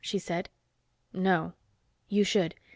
[0.03, 0.49] she said.
[1.13, 1.53] "No."
[2.09, 2.55] "You should.